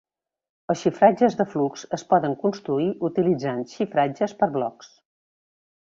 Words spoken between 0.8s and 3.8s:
xifratges de flux es poden construir utilitzant